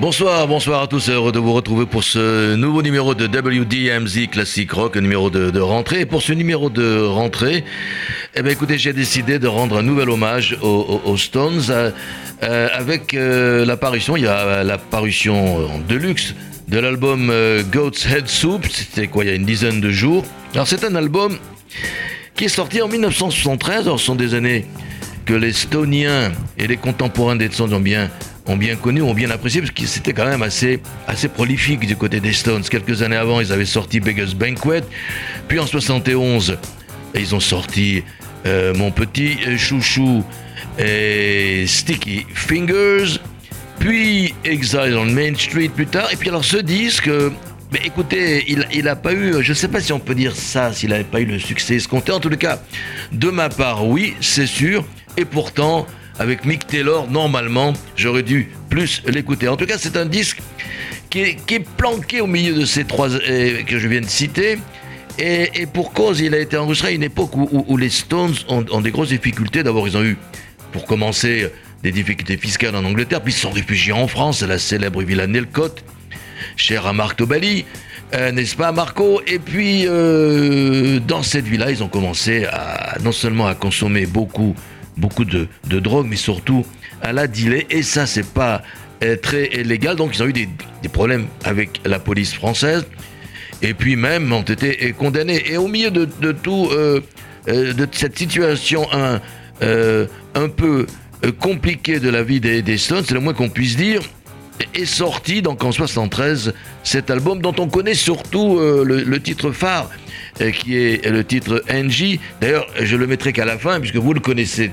Bonsoir, 0.00 0.46
bonsoir 0.46 0.82
à 0.82 0.86
tous, 0.86 1.08
heureux 1.08 1.32
de 1.32 1.40
vous 1.40 1.52
retrouver 1.52 1.84
pour 1.84 2.04
ce 2.04 2.54
nouveau 2.54 2.82
numéro 2.82 3.16
de 3.16 3.26
WDMZ 3.26 4.28
Classic 4.30 4.70
Rock, 4.70 4.96
numéro 4.96 5.28
de, 5.28 5.58
rentrée. 5.58 6.02
Et 6.02 6.06
pour 6.06 6.22
ce 6.22 6.32
numéro 6.32 6.70
de 6.70 7.02
rentrée, 7.02 7.64
eh 8.36 8.42
bien, 8.42 8.52
écoutez, 8.52 8.78
j'ai 8.78 8.92
décidé 8.92 9.40
de 9.40 9.48
rendre 9.48 9.76
un 9.76 9.82
nouvel 9.82 10.08
hommage 10.08 10.56
aux, 10.62 11.16
Stones 11.16 11.62
euh, 11.70 11.90
euh, 12.44 12.68
avec 12.72 13.12
euh, 13.12 13.66
l'apparition, 13.66 14.16
il 14.16 14.22
y 14.22 14.28
a 14.28 14.62
l'apparition 14.62 15.66
en 15.66 15.78
deluxe 15.80 16.32
de 16.68 16.78
l'album 16.78 17.32
Goat's 17.72 18.06
Head 18.06 18.28
Soup, 18.28 18.64
c'était 18.70 19.08
quoi, 19.08 19.24
il 19.24 19.30
y 19.30 19.32
a 19.32 19.34
une 19.34 19.46
dizaine 19.46 19.80
de 19.80 19.90
jours. 19.90 20.24
Alors 20.54 20.68
c'est 20.68 20.84
un 20.84 20.94
album 20.94 21.38
qui 22.36 22.44
est 22.44 22.48
sorti 22.48 22.80
en 22.80 22.86
1973, 22.86 23.86
alors 23.86 23.98
ce 23.98 24.06
sont 24.06 24.14
des 24.14 24.34
années 24.34 24.64
que 25.26 25.34
les 25.34 25.52
Stoniens 25.52 26.30
et 26.56 26.68
les 26.68 26.76
contemporains 26.76 27.34
des 27.34 27.50
Stones 27.50 27.74
ont 27.74 27.80
bien 27.80 28.08
ont 28.48 28.56
bien 28.56 28.76
connu, 28.76 29.02
ont 29.02 29.14
bien 29.14 29.30
apprécié, 29.30 29.60
parce 29.60 29.70
que 29.70 29.86
c'était 29.86 30.12
quand 30.12 30.26
même 30.26 30.42
assez, 30.42 30.80
assez 31.06 31.28
prolifique 31.28 31.86
du 31.86 31.96
côté 31.96 32.18
des 32.20 32.32
Stones. 32.32 32.62
Quelques 32.62 33.02
années 33.02 33.16
avant, 33.16 33.40
ils 33.40 33.52
avaient 33.52 33.64
sorti 33.64 34.00
Beggar's 34.00 34.34
Banquet, 34.34 34.82
puis 35.46 35.58
en 35.58 35.66
71, 35.66 36.56
ils 37.14 37.34
ont 37.34 37.40
sorti 37.40 38.02
euh, 38.46 38.74
Mon 38.74 38.90
Petit 38.90 39.36
Chouchou 39.58 40.24
et 40.78 41.64
Sticky 41.66 42.26
Fingers, 42.34 43.20
puis 43.78 44.34
Exile 44.44 44.96
on 44.98 45.04
Main 45.06 45.34
Street 45.36 45.68
plus 45.68 45.86
tard, 45.86 46.08
et 46.12 46.16
puis 46.16 46.28
alors 46.28 46.44
ce 46.44 46.56
disque... 46.56 47.10
Mais 47.70 47.80
écoutez, 47.84 48.46
il 48.48 48.84
n'a 48.84 48.96
pas 48.96 49.12
eu, 49.12 49.42
je 49.42 49.50
ne 49.50 49.54
sais 49.54 49.68
pas 49.68 49.80
si 49.82 49.92
on 49.92 49.98
peut 49.98 50.14
dire 50.14 50.34
ça, 50.34 50.72
s'il 50.72 50.88
n'avait 50.88 51.04
pas 51.04 51.20
eu 51.20 51.26
le 51.26 51.38
succès 51.38 51.74
escompté. 51.74 52.12
En 52.12 52.18
tout 52.18 52.30
cas, 52.30 52.62
de 53.12 53.28
ma 53.28 53.50
part, 53.50 53.86
oui, 53.86 54.14
c'est 54.22 54.46
sûr. 54.46 54.86
Et 55.18 55.26
pourtant, 55.26 55.86
avec 56.18 56.44
Mick 56.44 56.66
Taylor, 56.66 57.08
normalement, 57.10 57.72
j'aurais 57.96 58.22
dû 58.22 58.50
plus 58.68 59.02
l'écouter. 59.06 59.48
En 59.48 59.56
tout 59.56 59.66
cas, 59.66 59.78
c'est 59.78 59.96
un 59.96 60.06
disque 60.06 60.40
qui 61.10 61.20
est, 61.20 61.66
planqué 61.76 62.20
au 62.20 62.26
milieu 62.26 62.54
de 62.54 62.64
ces 62.64 62.84
trois 62.84 63.10
euh, 63.10 63.62
que 63.62 63.78
je 63.78 63.88
viens 63.88 64.00
de 64.00 64.06
citer. 64.06 64.58
Et, 65.18 65.66
pour 65.72 65.92
cause, 65.92 66.20
il 66.20 66.34
a 66.34 66.38
été 66.38 66.56
enregistré 66.56 66.90
à 66.90 66.92
une 66.92 67.02
époque 67.02 67.32
où, 67.34 67.76
les 67.76 67.90
Stones 67.90 68.34
ont, 68.48 68.80
des 68.80 68.92
grosses 68.92 69.08
difficultés. 69.08 69.64
D'abord, 69.64 69.88
ils 69.88 69.96
ont 69.96 70.04
eu, 70.04 70.16
pour 70.70 70.84
commencer, 70.84 71.50
des 71.82 71.90
difficultés 71.90 72.36
fiscales 72.36 72.76
en 72.76 72.84
Angleterre, 72.84 73.20
puis 73.20 73.32
ils 73.32 73.36
se 73.36 73.42
sont 73.42 73.50
réfugiés 73.50 73.92
en 73.92 74.06
France, 74.06 74.44
à 74.44 74.46
la 74.46 74.60
célèbre 74.60 75.02
villa 75.02 75.26
Nelcott, 75.26 75.82
chère 76.56 76.86
à 76.86 76.92
Marc 76.92 77.16
Tobali. 77.16 77.64
Euh, 78.14 78.30
n'est-ce 78.30 78.56
pas 78.56 78.70
Marco? 78.70 79.20
Et 79.26 79.38
puis 79.38 79.86
euh, 79.86 80.98
dans 81.00 81.22
cette 81.22 81.46
villa, 81.46 81.70
ils 81.70 81.82
ont 81.82 81.88
commencé 81.88 82.46
à 82.46 82.96
non 83.02 83.12
seulement 83.12 83.46
à 83.46 83.54
consommer 83.54 84.06
beaucoup 84.06 84.54
beaucoup 84.98 85.24
de, 85.24 85.48
drogue, 85.64 86.06
mais 86.08 86.16
surtout 86.16 86.66
à 87.02 87.12
la 87.12 87.26
dealer. 87.26 87.64
Et 87.70 87.82
ça, 87.82 88.06
c'est 88.06 88.26
pas 88.26 88.62
euh, 89.02 89.16
très 89.16 89.48
légal. 89.64 89.96
Donc, 89.96 90.16
ils 90.16 90.22
ont 90.22 90.26
eu 90.26 90.32
des, 90.32 90.48
problèmes 90.92 91.26
avec 91.44 91.80
la 91.84 91.98
police 91.98 92.34
française. 92.34 92.84
Et 93.60 93.74
puis 93.74 93.96
même 93.96 94.32
ont 94.32 94.42
été 94.42 94.78
euh, 94.82 94.92
condamnés. 94.92 95.42
Et 95.50 95.56
au 95.56 95.68
milieu 95.68 95.90
de, 95.90 96.32
tout, 96.32 96.68
euh, 96.72 97.00
de 97.46 97.88
cette 97.92 98.18
situation 98.18 98.86
un, 98.92 99.20
un 100.34 100.48
peu 100.48 100.86
compliquée 101.40 101.98
de 101.98 102.08
la 102.08 102.22
vie 102.22 102.40
des, 102.40 102.62
des 102.62 102.78
Stones, 102.78 103.04
c'est 103.06 103.14
le 103.14 103.20
moins 103.20 103.34
qu'on 103.34 103.48
puisse 103.48 103.76
dire, 103.76 104.02
est 104.74 104.84
sorti 104.84 105.42
donc 105.42 105.62
en 105.64 105.72
73 105.72 106.52
cet 106.84 107.10
album 107.10 107.40
dont 107.40 107.54
on 107.58 107.68
connaît 107.68 107.94
surtout 107.94 108.58
le, 108.60 109.18
titre 109.18 109.50
phare 109.50 109.90
qui 110.54 110.76
est 110.76 111.08
le 111.08 111.24
titre 111.24 111.64
NJ. 111.68 112.18
D'ailleurs, 112.40 112.66
je 112.80 112.96
le 112.96 113.06
mettrai 113.08 113.32
qu'à 113.32 113.44
la 113.44 113.58
fin 113.58 113.80
puisque 113.80 113.96
vous 113.96 114.14
le 114.14 114.20
connaissez 114.20 114.70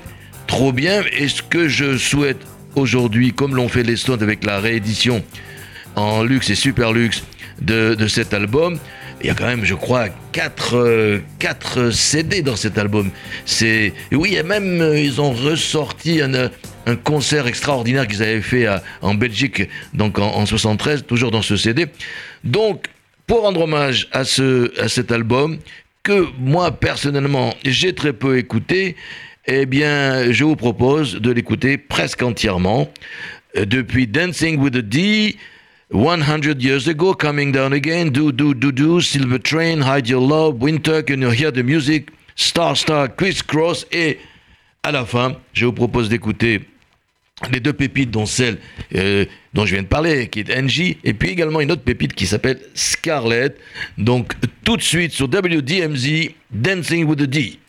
trop 0.56 0.72
bien. 0.72 1.04
Et 1.12 1.28
ce 1.28 1.42
que 1.42 1.68
je 1.68 1.98
souhaite 1.98 2.40
aujourd'hui, 2.76 3.34
comme 3.34 3.56
l'ont 3.56 3.68
fait 3.68 3.84
les 3.84 3.98
Stones 3.98 4.24
avec 4.24 4.46
la 4.46 4.62
réédition 4.62 5.22
en 5.98 6.24
luxe 6.24 6.50
et 6.50 6.56
super 6.56 6.94
luxe 6.94 7.24
de, 7.62 8.08
cet 8.08 8.34
album, 8.34 8.80
il 9.20 9.28
y 9.28 9.30
a 9.30 9.34
quand 9.34 9.48
même, 9.48 9.66
je 9.66 9.76
crois, 9.76 10.08
4, 10.32 11.20
4 11.40 11.90
CD 11.90 12.42
dans 12.42 12.56
cet 12.56 12.78
album. 12.78 13.12
C'est 13.46 13.92
oui, 14.14 14.36
et 14.36 14.44
même 14.44 14.80
euh, 14.80 14.98
ils 14.98 15.20
ont 15.20 15.34
ressorti 15.34 16.22
un, 16.22 16.50
un 16.86 16.96
concert 16.96 17.48
extraordinaire 17.48 18.08
qu'ils 18.08 18.24
avaient 18.24 18.42
fait 18.42 18.66
en 19.02 19.14
Belgique, 19.14 19.64
donc 19.94 20.20
en, 20.20 20.36
en, 20.36 20.46
73, 20.46 21.06
toujours 21.06 21.32
dans 21.32 21.42
ce 21.42 21.58
CD. 21.58 21.88
Donc, 22.46 22.86
pour 23.28 23.42
rendre 23.42 23.62
hommage 23.62 24.08
à, 24.14 24.24
ce, 24.24 24.72
à 24.80 24.88
cet 24.88 25.12
album 25.12 25.58
que 26.02 26.28
moi 26.40 26.72
personnellement 26.72 27.54
j'ai 27.66 27.94
très 27.94 28.14
peu 28.14 28.38
écouté, 28.38 28.96
eh 29.48 29.66
bien, 29.66 30.32
je 30.32 30.44
vous 30.44 30.56
propose 30.56 31.16
de 31.16 31.32
l'écouter 31.32 31.78
presque 31.78 32.22
entièrement. 32.22 32.92
Euh, 33.58 33.66
depuis 33.66 34.08
Dancing 34.08 34.58
with 34.58 34.74
the 34.74 34.78
D, 34.78 35.38
100 35.92 36.62
Years 36.62 36.88
Ago, 36.88 37.14
Coming 37.14 37.52
Down 37.52 37.74
Again, 37.74 38.08
Do, 38.08 38.32
Do, 38.32 38.54
Do, 38.54 38.72
Do, 38.72 39.02
Silver 39.02 39.40
Train, 39.40 39.82
Hide 39.82 40.08
Your 40.08 40.28
Love, 40.28 40.56
Winter, 40.60 41.04
Can 41.04 41.22
You 41.22 41.32
Hear 41.32 41.52
the 41.52 41.64
Music, 41.64 42.10
Star 42.36 42.76
Star, 42.76 43.08
Cross, 43.16 43.86
et 43.92 44.18
à 44.84 44.92
la 44.92 45.06
fin, 45.06 45.38
je 45.54 45.66
vous 45.66 45.74
propose 45.74 46.10
d'écouter 46.10 46.62
les 47.52 47.60
deux 47.60 47.74
pépites, 47.74 48.12
dont 48.12 48.26
celle 48.26 48.58
euh, 48.96 49.26
dont 49.54 49.66
je 49.66 49.74
viens 49.74 49.84
de 49.84 49.88
parler, 49.88 50.28
qui 50.28 50.40
est 50.40 50.58
Angie, 50.58 50.98
et 51.04 51.14
puis 51.14 51.30
également 51.30 51.62
une 51.62 51.72
autre 51.72 51.84
pépite 51.84 52.14
qui 52.14 52.26
s'appelle 52.26 52.60
Scarlett. 52.74 53.60
Donc 53.98 54.34
tout 54.64 54.78
de 54.78 54.82
suite 54.82 55.12
sur 55.12 55.28
WDMZ, 55.28 56.32
Dancing 56.52 57.06
with 57.06 57.20
the 57.20 57.24
D. 57.24 57.60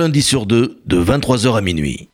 lundi 0.00 0.22
sur 0.22 0.46
deux, 0.46 0.80
de 0.86 1.04
23h 1.04 1.58
à 1.58 1.60
minuit. 1.60 2.08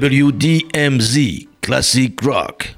WDMZ 0.00 1.46
Classic 1.60 2.22
Rock. 2.22 2.69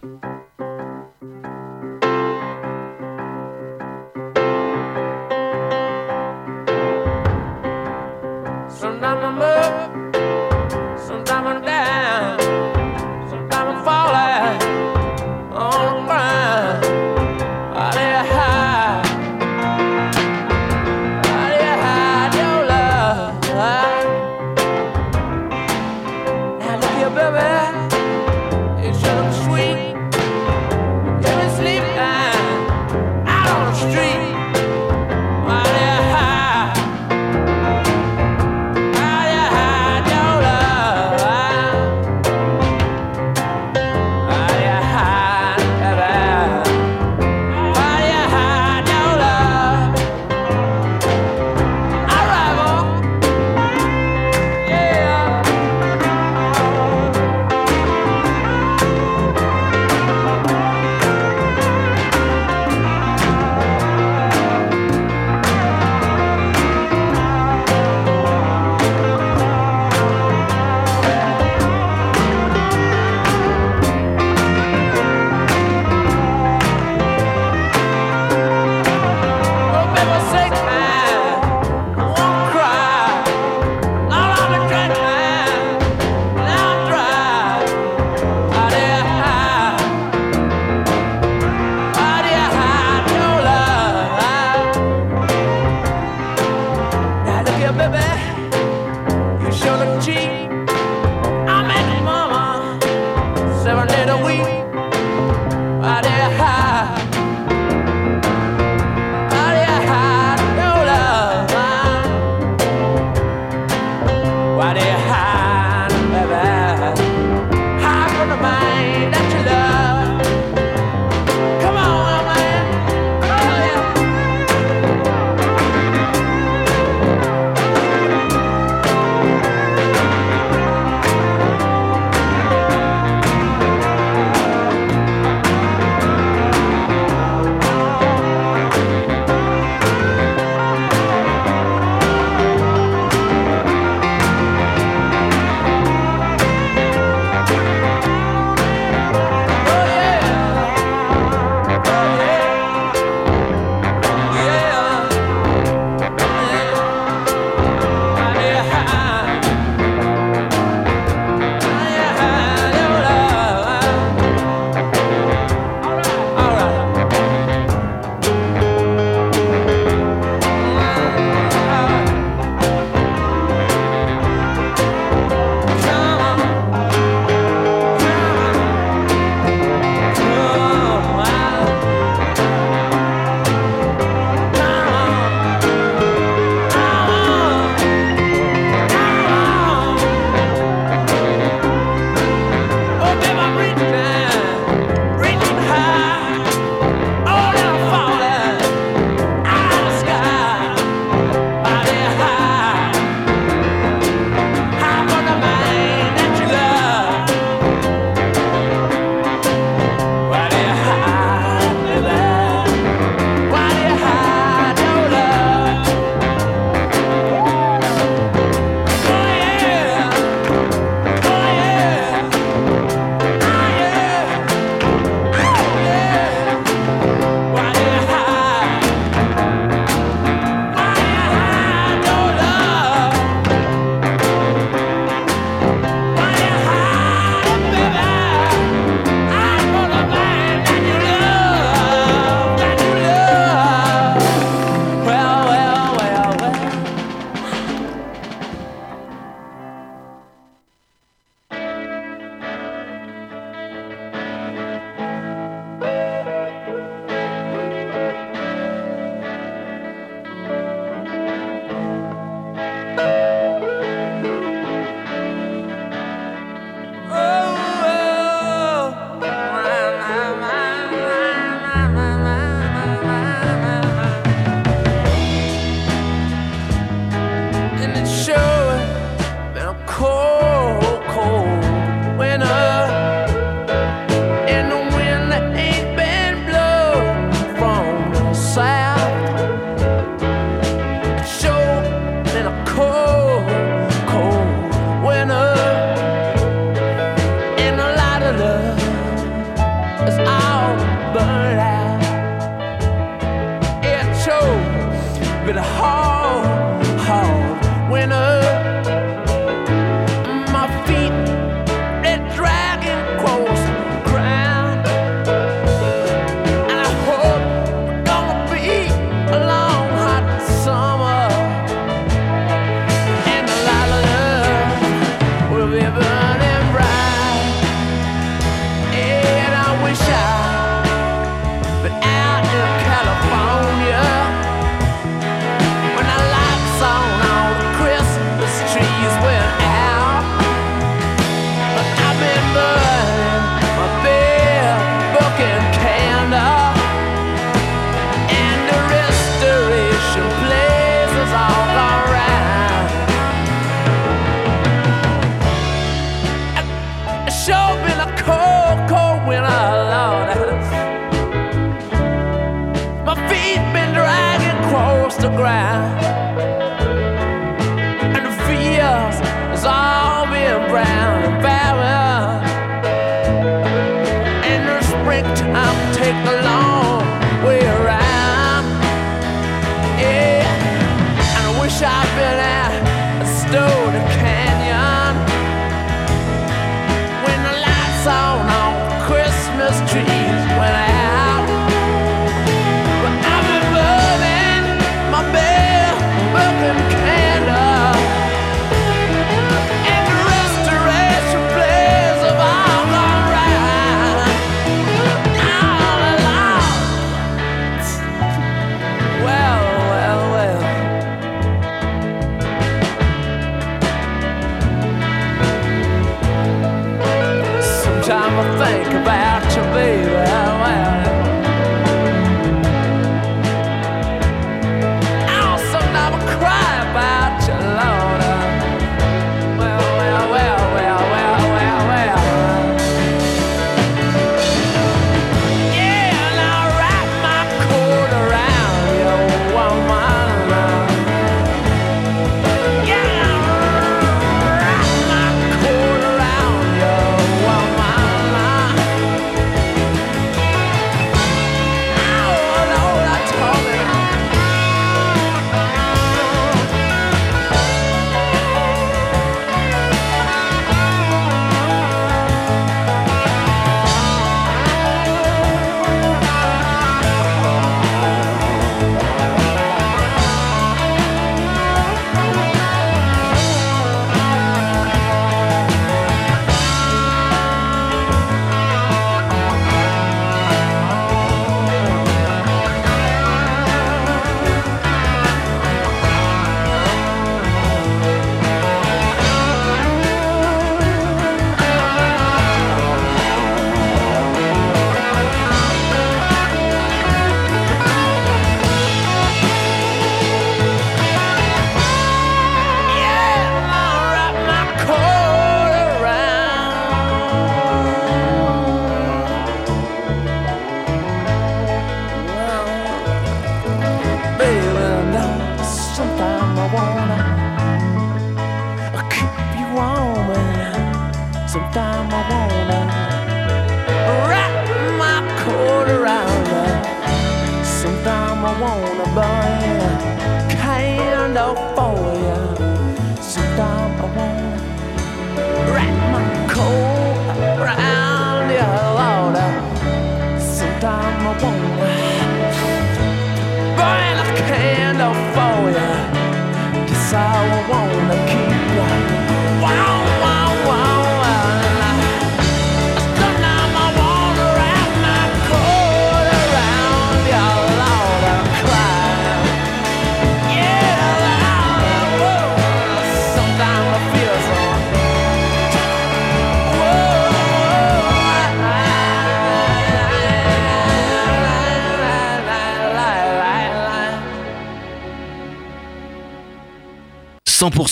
Street. 389.72 390.31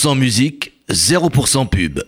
100% 0.01 0.15
musique, 0.15 0.73
0% 0.89 1.67
pub. 1.67 2.03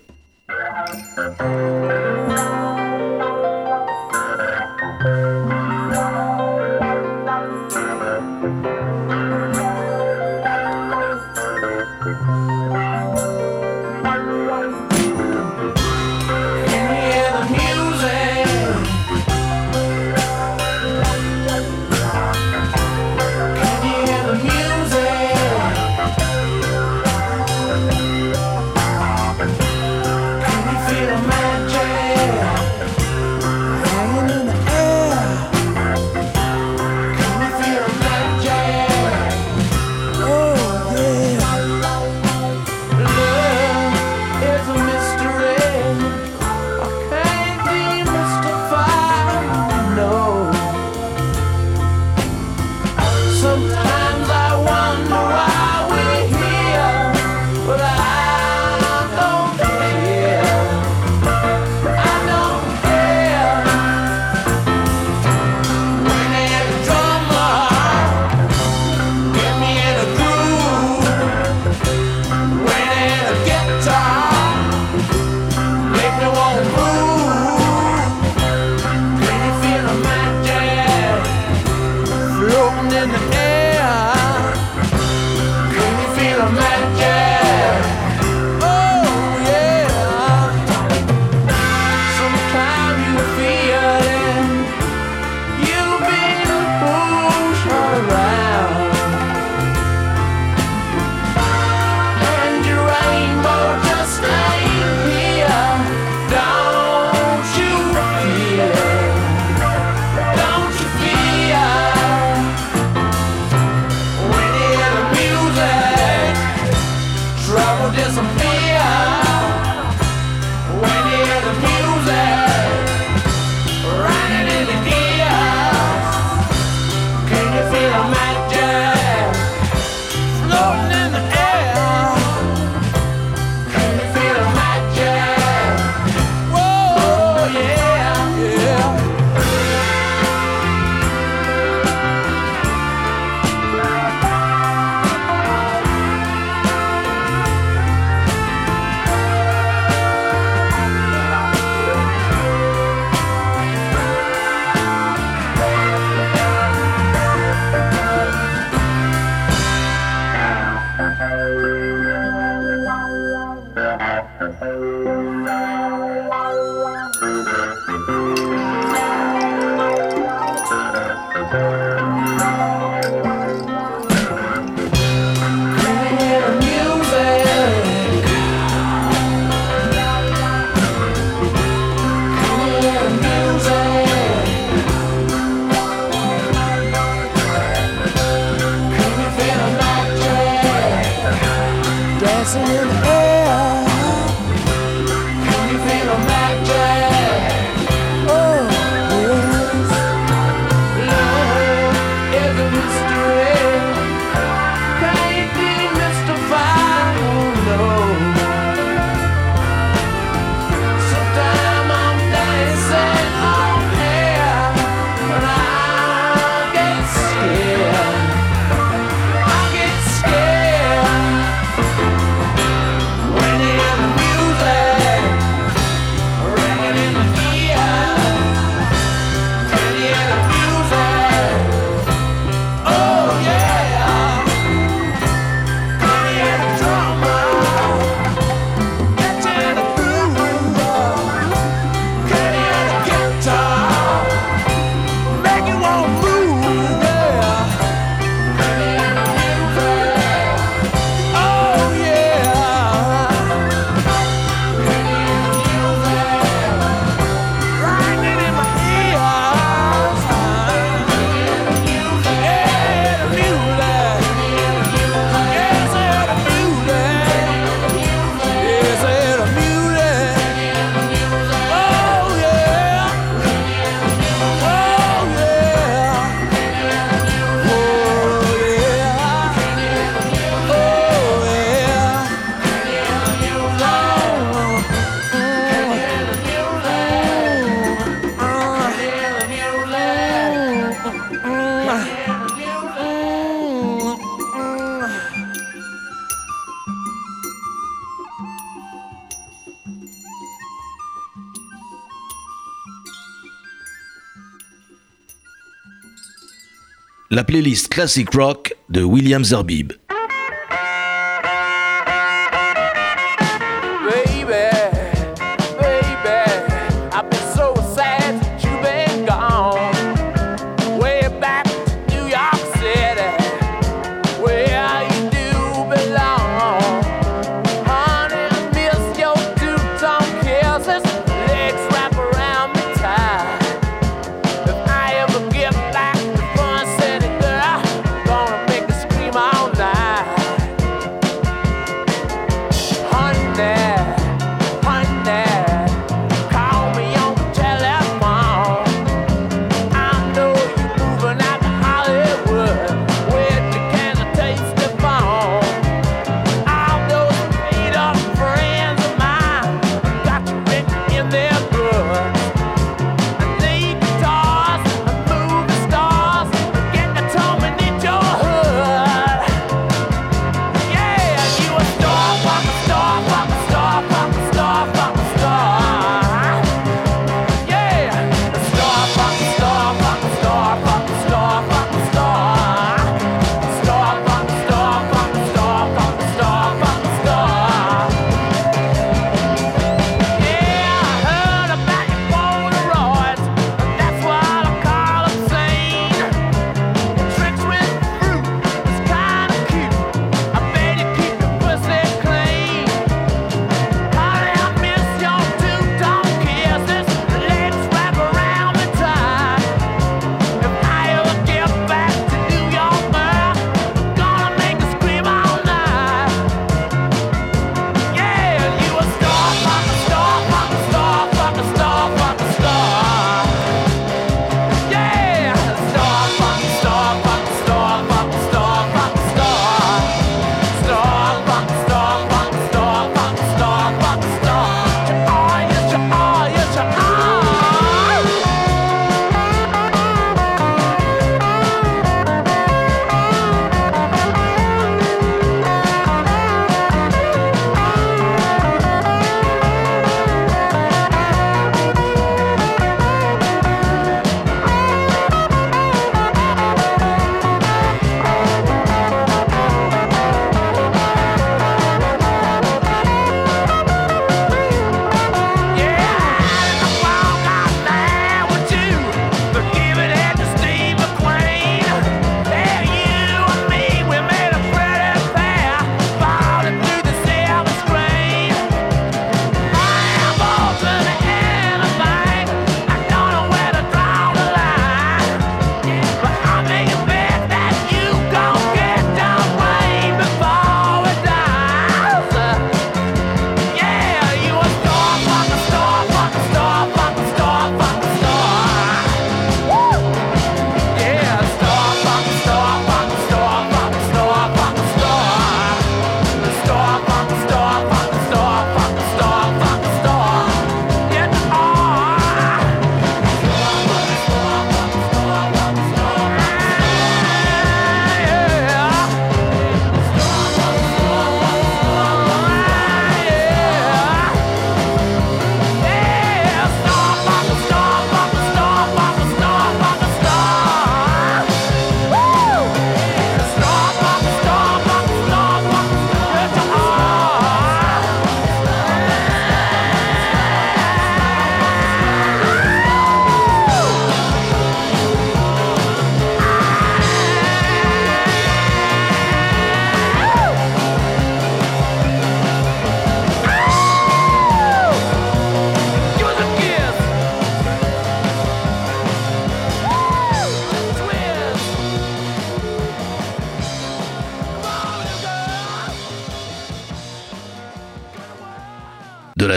Playlist 307.53 307.89
Classic 307.89 308.27
Rock 308.33 308.75
de 308.87 309.03
William 309.03 309.43
Zerbib. 309.43 310.02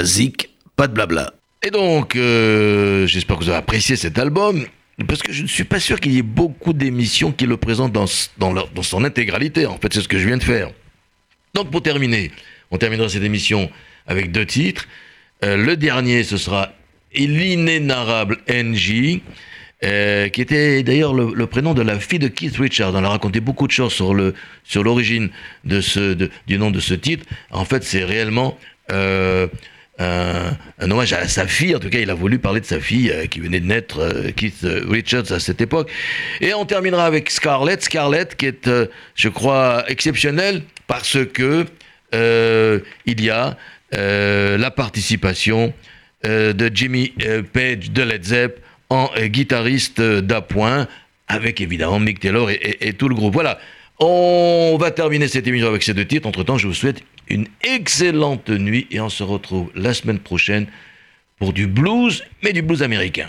Zik, 0.07 0.51
pas 0.77 0.89
de 0.89 0.95
blabla. 0.95 1.33
Et 1.63 1.71
donc, 1.71 2.15
euh, 2.17 3.07
j'espère 3.07 3.37
que 3.37 3.43
vous 3.43 3.49
avez 3.49 3.59
apprécié 3.59 3.97
cet 3.97 4.19
album, 4.19 4.65
parce 5.09 5.23
que 5.23 5.33
je 5.33 5.43
ne 5.43 5.49
suis 5.49 5.65
pas 5.65 5.81
sûr 5.81 5.99
qu'il 5.99 6.13
y 6.13 6.19
ait 6.19 6.23
beaucoup 6.23 6.73
d'émissions 6.73 7.33
qui 7.33 7.47
le 7.47 7.57
présentent 7.57 7.93
dans, 7.93 8.07
dans, 8.39 8.83
son 8.83 9.05
intégralité. 9.05 9.67
En 9.67 9.77
fait, 9.79 9.93
c'est 9.93 10.01
ce 10.01 10.09
que 10.09 10.19
je 10.19 10.27
viens 10.27 10.37
de 10.37 10.45
faire. 10.45 10.71
Donc, 11.55 11.71
pour 11.71 11.83
terminer, 11.83 12.31
on 12.71 12.79
terminera 12.79 13.09
cette 13.09 13.25
émission 13.25 13.71
avec 14.07 14.31
deux 14.31 14.47
titres. 14.47 14.87
Euh, 15.45 15.57
le 15.57 15.77
dernier, 15.77 16.23
ce 16.23 16.37
sera 16.37 16.73
L'inénarrable 17.15 18.39
NG. 18.49 19.23
Euh, 19.85 20.29
qui 20.31 20.41
était 20.41 20.83
d'ailleurs 20.83 21.13
le, 21.13 21.47
prénom 21.47 21.75
de 21.75 21.83
la 21.83 21.99
fille 22.01 22.19
de 22.19 22.29
Keith 22.29 22.57
Richards. 22.57 22.95
On 22.95 23.05
a 23.05 23.09
raconté 23.09 23.41
beaucoup 23.41 23.67
de 23.67 23.73
choses 23.73 23.93
sur 23.93 24.15
sur 24.65 24.83
l'origine 24.83 25.29
du 25.65 26.59
nom 26.59 26.71
de 26.71 26.81
ce 26.81 26.95
titre. 26.95 27.27
En 27.51 27.67
fait, 27.67 27.85
c'est 27.85 28.05
réellement 28.05 28.59
un, 29.99 30.91
hommage 30.91 31.13
à 31.13 31.27
sa 31.29 31.47
fille. 31.47 31.75
En 31.75 31.79
tout 31.79 31.89
cas, 31.89 31.99
il 31.99 32.11
a 32.11 32.15
voulu 32.15 32.39
parler 32.39 32.61
de 32.61 32.67
sa 32.67 32.81
fille 32.81 33.11
euh, 33.11 33.27
qui 33.27 33.41
venait 33.41 33.61
de 33.61 33.67
naître, 33.67 34.31
Keith 34.37 34.67
Richards, 34.89 35.33
à 35.33 35.41
cette 35.41 35.61
époque. 35.61 35.91
Et 36.41 36.55
on 36.55 36.65
terminera 36.65 37.07
avec 37.07 37.31
Scarlett. 37.31 37.83
Scarlett, 37.83 38.37
qui 38.37 38.47
est, 38.47 38.71
je 39.15 39.29
crois, 39.29 39.85
exceptionnelle 39.89 40.63
parce 40.87 41.19
que 41.25 41.67
il 42.13 43.25
y 43.25 43.31
a 43.31 43.57
la 43.93 44.71
participation 44.71 45.75
de 46.25 46.71
Jimmy 46.73 47.13
Page 47.53 47.91
de 47.91 48.03
Led 48.03 48.25
Zepp 48.25 48.61
en 48.91 49.11
euh, 49.17 49.27
guitariste 49.27 50.01
d'appoint, 50.01 50.87
avec 51.29 51.61
évidemment 51.61 51.99
Mick 51.99 52.21
Taylor 52.21 52.51
et, 52.51 52.93
tout 52.93 53.09
le 53.09 53.15
groupe. 53.15 53.35
Voilà, 53.35 53.59
on 53.99 54.77
va 54.79 54.91
terminer 54.91 55.29
cette 55.29 55.47
émission 55.47 55.69
avec 55.69 55.83
ces 55.83 55.95
deux 55.95 56.05
titres. 56.05 56.29
Entre-temps, 56.29 56.59
je 56.59 56.69
vous 56.69 56.75
souhaite 56.75 57.03
une 57.29 57.47
excellente 57.63 58.49
nuit 58.51 58.87
et 58.91 59.01
on 59.01 59.09
se 59.09 59.23
retrouve 59.23 59.71
la 59.75 59.95
semaine 59.95 60.19
prochaine 60.19 60.67
pour 61.39 61.53
du 61.53 61.67
blues, 61.67 62.25
mais 62.43 62.53
du 62.53 62.63
blues 62.63 62.83
américain. 62.83 63.29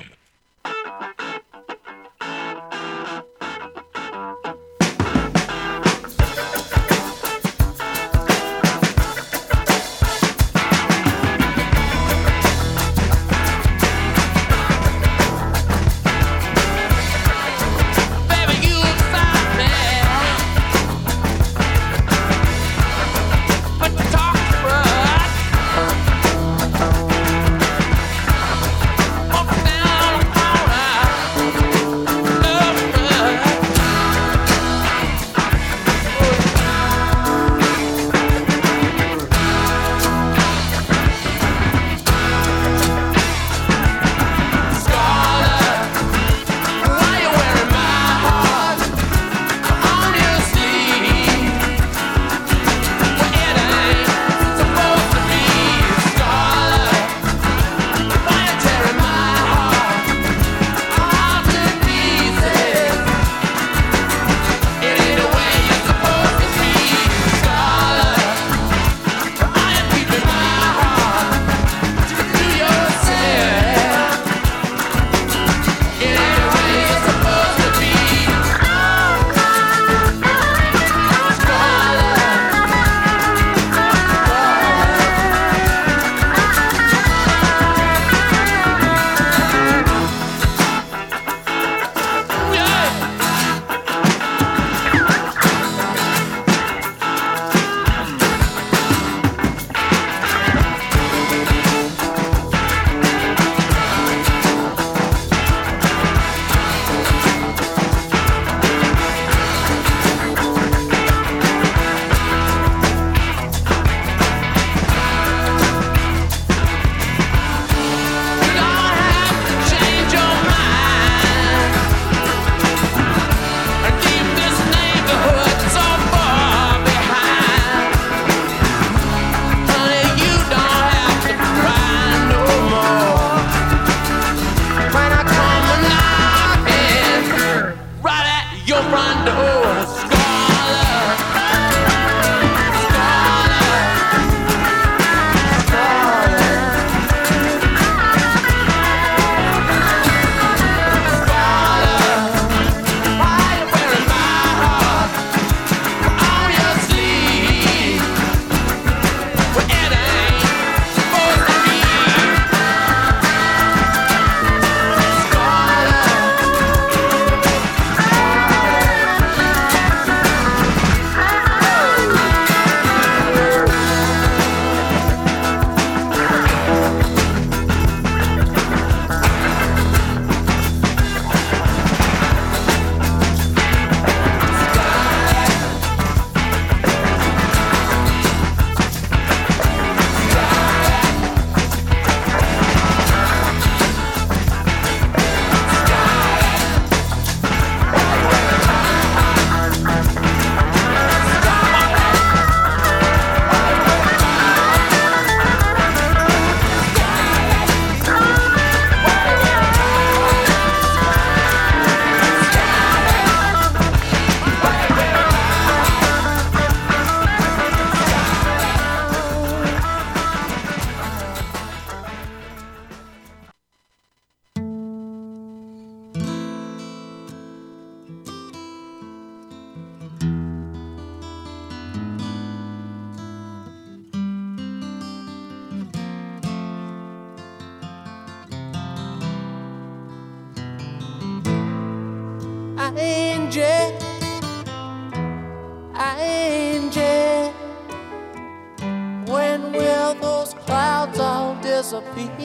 Disappear? 251.82 252.38